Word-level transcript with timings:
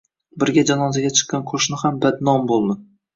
Birga 0.43 0.61
janozaga 0.69 1.11
chiqqan 1.19 1.43
qoʻshni 1.51 1.79
ham 1.83 1.99
badnom 2.07 2.49
boʻldi. 2.53 2.79